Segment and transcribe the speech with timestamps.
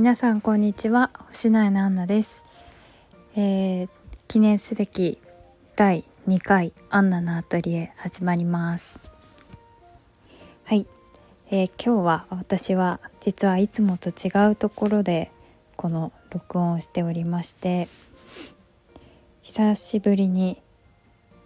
[0.00, 1.10] 皆さんこんにちは。
[1.28, 2.42] 星野アンナです、
[3.36, 3.88] えー、
[4.28, 5.18] 記念すべき
[5.76, 9.02] 第2回アンナのアトリエ始まります。
[10.64, 10.86] はい、
[11.50, 15.30] えー、今日は私は実はいつもと違うところで
[15.76, 17.86] この録音をしておりまして
[19.42, 20.62] 久しぶりに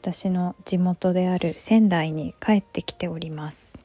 [0.00, 3.84] 私の地元である仙台に帰ってきております。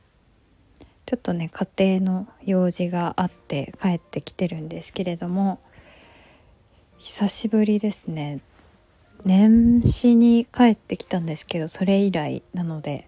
[1.09, 5.59] ちょっとね家庭の用事があって帰ってきてるんですけれども
[6.99, 8.41] 久しぶりですね。
[9.25, 13.07] 年始に帰ってきたんですけどそれ以来なので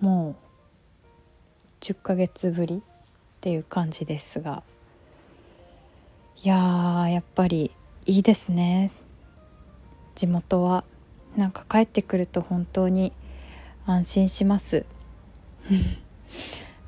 [0.00, 2.80] もう10ヶ月ぶりっ
[3.42, 4.62] ていう感じですが。
[6.42, 7.70] いやーやっぱり
[8.06, 8.92] いいですね。
[10.14, 10.86] 地元は。
[11.36, 13.12] なんか帰ってくると本当に
[13.84, 14.86] 安心します。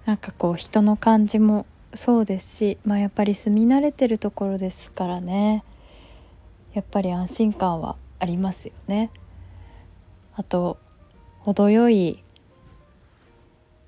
[0.07, 5.65] なんかこう人の感じもそうですし、まあ、やっぱり住み慣れてるところですからね
[6.73, 9.11] やっぱり安心感はありますよね。
[10.34, 10.78] あと
[11.41, 12.23] 程よい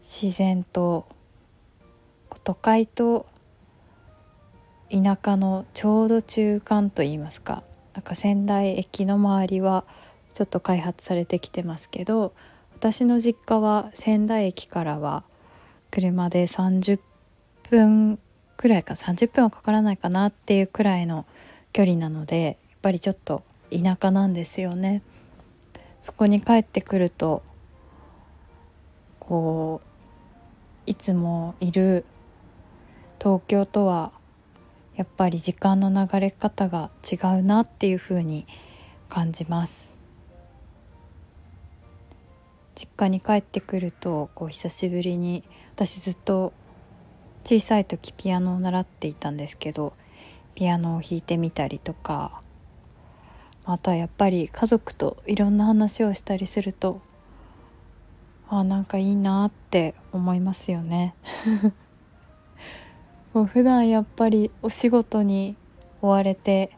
[0.02, 1.06] 自然と
[2.44, 3.26] 都会と
[4.88, 9.84] 田舎のちょうど中間といいますかなんか仙台駅の周りは
[10.34, 12.32] ちょっと開発されてきてますけど
[12.76, 15.24] 私の実家は仙台駅からは
[15.90, 17.00] 車で30
[17.70, 18.18] 分
[18.56, 21.26] くらいか30分はかからないかなっていうくらいの
[21.72, 25.02] 距離なのでやっぱりちょっと田舎なんですよね。
[26.02, 27.42] そこに帰ってくると
[29.18, 29.80] こ
[30.86, 32.04] ういつもいる
[33.20, 34.12] 東京とは
[34.94, 38.46] やっぱり時間の流れ方が違うなっていうふうに
[39.08, 39.95] 感じます。
[42.76, 45.42] 実家に帰ってくるとこう久しぶりに
[45.74, 46.52] 私ずっと
[47.42, 49.94] 小さい時ピアノを習っていたんですけど
[50.54, 52.42] ピアノを弾いてみたりとか
[53.64, 57.00] あとはやっぱり家族といろんな話をしたりすると
[58.48, 61.16] あなんかいいなって思いますよね。
[63.34, 65.56] もう普段やっぱりお仕事に
[66.00, 66.70] 追われて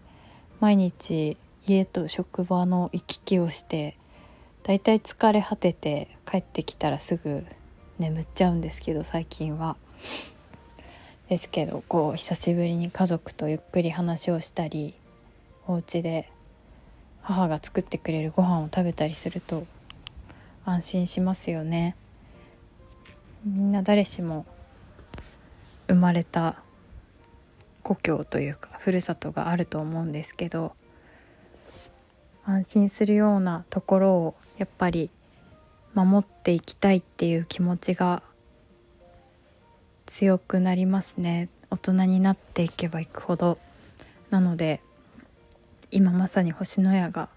[0.61, 1.37] 毎日
[1.67, 3.99] 家と職場の行き来をして
[4.69, 7.47] だいたい疲れ果てて帰ってきたらすぐ
[7.99, 9.79] 眠っちゃうんですけど最近は。
[11.31, 14.93] ですけどこう久しぶりに家族とゆっくり話をしたり
[15.67, 16.31] お家で
[17.23, 19.67] 母が作ってくれるご飯を食べたりすると
[20.67, 21.97] 安心しますよね。
[23.47, 24.45] みんな誰しも
[25.87, 26.63] 生まれた
[27.83, 30.75] 故郷というかふるさとがあると思うんですけど
[32.49, 35.11] 安心するようなところをやっぱり
[35.93, 38.23] 守っていきたいっていう気持ちが
[40.07, 41.51] 強くなりますね。
[41.69, 43.59] 大人になっていけばいくほど。
[44.31, 44.81] なので
[45.91, 47.29] 今まさに星のやが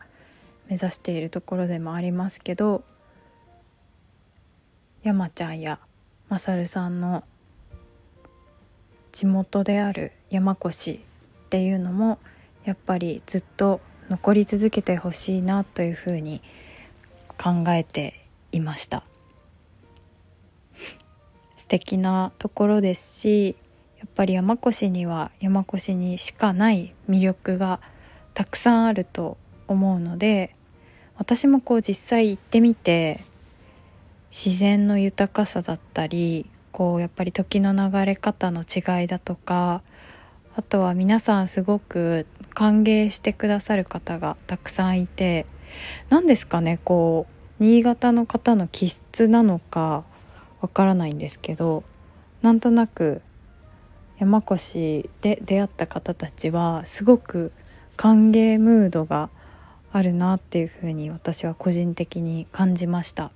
[0.69, 2.81] 目指しているところでもありますけど
[5.03, 5.79] 山ちゃんや
[6.29, 7.25] まさるさんの
[9.11, 10.99] 地元である山越っ
[11.49, 12.17] ていうのも
[12.63, 16.41] やっぱりずっと残り続けてほしいなというふうに
[17.37, 18.13] 考えて
[18.51, 19.05] いました。
[21.55, 23.55] 素敵なところですし
[23.99, 27.79] やっぱり山越には山越にしかない魅力が
[28.33, 29.37] たくさんあると
[29.69, 30.57] 思うので
[31.15, 33.21] 私もこう実際行ってみて
[34.29, 39.83] 自然の豊かさだったりこうやっぱり時の流れ方の違いだとか
[40.55, 45.45] あとは皆さんすごく歓迎してくださる方がたくさんいて
[46.09, 47.25] 何ですかねこ
[47.59, 50.03] う新潟の方の気質なのか
[50.59, 51.83] わからないんですけど
[52.41, 53.21] なんとなく
[54.19, 57.51] 山越で出会った方たちはすごく
[57.95, 59.29] 歓迎ムードが
[59.93, 63.31] あるなっていうふうに私は個人的に感じました。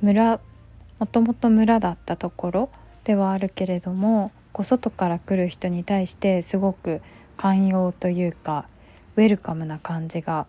[0.00, 0.40] 村
[0.98, 2.70] もともと村だったところ
[3.04, 7.00] ではあるけれどもこう外から来る人に対してすごく
[7.36, 8.68] 寛容というか
[9.16, 10.46] ウェルカムな感じが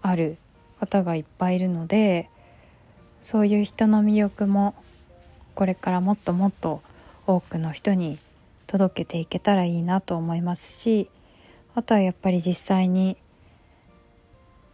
[0.00, 0.38] ある
[0.80, 2.28] 方がいっぱいいるので
[3.20, 4.74] そういう人の魅力も
[5.54, 6.82] これからもっともっと
[7.26, 8.18] 多くの人に
[8.66, 11.08] 届けていけたらいいなと思いますし
[11.74, 13.16] あとはやっぱり実際に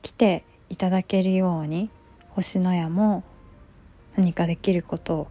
[0.03, 1.91] 来ていただけるように
[2.31, 3.23] 星のやも
[4.17, 5.29] 何かできることを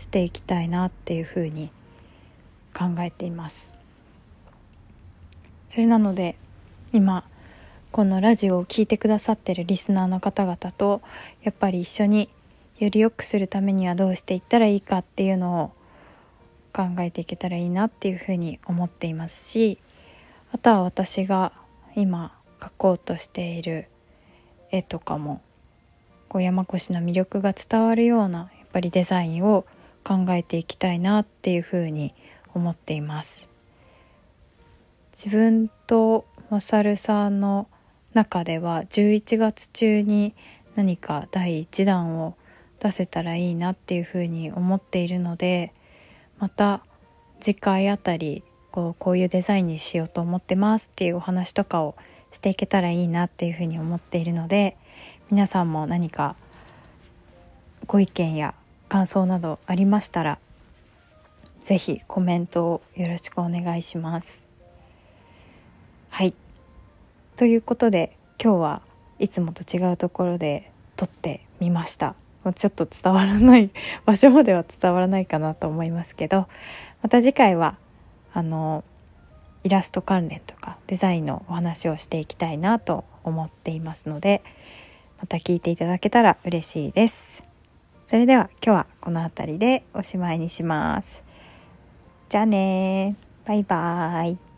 [0.00, 1.70] していきたいなっていうふうに
[2.74, 3.72] 考えています。
[5.70, 6.36] それなので
[6.92, 7.24] 今
[7.92, 11.00] このラジオを聴いてくださってるリスナーの方々と
[11.42, 12.28] やっぱり一緒に
[12.78, 15.72] より良くするためにはどうしていったらいいかっていうのを
[16.72, 19.78] 考えていけたらいいなっていうふうに思っていますし
[20.52, 21.52] あとは私が
[21.94, 23.88] 今描こうとしている
[24.70, 25.40] 絵とかも
[26.28, 29.66] こう山越の魅力が伝わるようなやっぱりデザインを
[30.04, 32.14] 考えていきたいなっていうふうに
[32.54, 33.48] 思っています。
[35.12, 37.68] 自分とマサルさんの
[38.14, 40.34] 中では11月中に
[40.74, 42.34] 何か第1弾を
[42.80, 45.72] 出せたらいいなっていうふうに思っているので
[46.38, 46.82] また
[47.40, 51.94] 次回あたりこうこういうデザインにしようと思ってますっていうお話とかを
[52.32, 54.76] していけたらいいなっていうふうに思っているので
[55.30, 56.36] 皆さんも何か
[57.86, 58.54] ご意見や
[58.90, 60.40] 感想などありましたら
[61.64, 64.50] 是非コメントをよろしくお願いします。
[66.08, 66.34] はい
[67.36, 68.82] ということで今日は
[69.20, 72.16] いつもと違うところで撮ってみました。
[72.56, 73.70] ちょっと伝わらない
[74.06, 76.48] 場所までは伝わらないかなと思いますけど
[77.02, 77.76] また次回は
[78.32, 78.82] あの
[79.62, 84.42] イラスト関連とかデザインのお話をしていきたいなと思っていますので
[85.20, 87.49] また聞いていただけたら嬉しいです。
[88.10, 91.22] それでは今日はこの辺りでおしまいにします。
[92.28, 93.14] じゃあね
[93.46, 94.49] バイバーイ。